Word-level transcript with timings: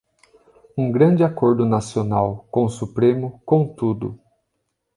Um 0.75 0.91
grande 0.91 1.23
acordo 1.23 1.63
nacional, 1.63 2.47
com 2.49 2.67
Supremo, 2.67 3.39
com 3.45 3.67
tudo 3.71 4.19